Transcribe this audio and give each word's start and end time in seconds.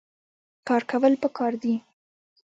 کار 0.67 0.81
کول 0.89 1.13
پکار 1.23 1.51
دي 1.61 1.75